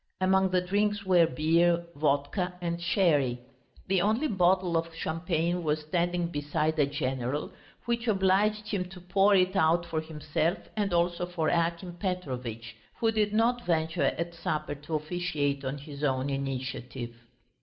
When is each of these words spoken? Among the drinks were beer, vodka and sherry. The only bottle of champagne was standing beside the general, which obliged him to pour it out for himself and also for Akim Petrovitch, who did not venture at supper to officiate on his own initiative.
Among 0.19 0.49
the 0.49 0.61
drinks 0.61 1.05
were 1.05 1.27
beer, 1.27 1.85
vodka 1.93 2.55
and 2.59 2.81
sherry. 2.81 3.39
The 3.85 4.01
only 4.01 4.27
bottle 4.27 4.75
of 4.75 4.95
champagne 4.95 5.63
was 5.63 5.81
standing 5.81 6.25
beside 6.29 6.75
the 6.75 6.87
general, 6.87 7.51
which 7.85 8.07
obliged 8.07 8.69
him 8.69 8.85
to 8.89 8.99
pour 8.99 9.35
it 9.35 9.55
out 9.55 9.85
for 9.85 10.01
himself 10.01 10.57
and 10.75 10.91
also 10.91 11.27
for 11.27 11.49
Akim 11.49 11.97
Petrovitch, 11.97 12.75
who 12.95 13.11
did 13.11 13.31
not 13.31 13.67
venture 13.67 14.01
at 14.05 14.33
supper 14.33 14.73
to 14.73 14.95
officiate 14.95 15.63
on 15.63 15.77
his 15.77 16.03
own 16.03 16.31
initiative. 16.31 17.13